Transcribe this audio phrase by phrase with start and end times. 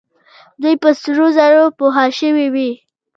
[0.61, 2.69] دوی په سرو زرو پوښل شوې وې